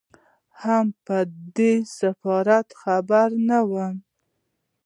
[0.61, 1.17] هم په
[1.57, 3.87] دې سفارت خبر نه وو.